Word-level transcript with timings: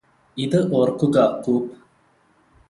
ഇത് 0.37 0.57
ഓർക്കുക 0.75 1.17
കൂപ്പ് 1.45 1.75